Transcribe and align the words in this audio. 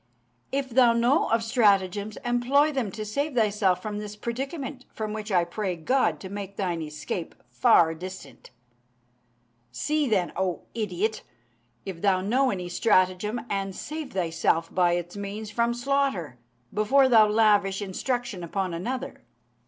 If 0.51 0.71
thou 0.71 0.93
know 0.93 1.29
of 1.29 1.43
stratagems, 1.43 2.17
employ 2.25 2.71
them 2.71 2.89
to 2.89 3.05
save 3.05 3.35
thyself 3.35 3.83
from 3.83 3.99
this 3.99 4.15
predicament 4.15 4.85
from 4.91 5.13
which 5.13 5.31
I 5.31 5.43
pray 5.43 5.75
God 5.75 6.19
to 6.21 6.29
make 6.29 6.57
thine 6.57 6.81
escape 6.81 7.35
far 7.51 7.93
distant. 7.93 8.49
See, 9.71 10.09
then, 10.09 10.33
O 10.35 10.63
idiot! 10.73 11.21
if 11.85 12.01
thou 12.01 12.19
know 12.19 12.49
any 12.49 12.67
stratagem, 12.67 13.41
and 13.47 13.75
save 13.75 14.13
thyself 14.13 14.73
by 14.73 14.93
its 14.93 15.15
means 15.15 15.51
from 15.51 15.71
slaughter, 15.71 16.39
before 16.73 17.07
thou 17.07 17.27
lavish 17.27 17.79
instruction 17.79 18.43
upon 18.43 18.73
another. 18.73 19.21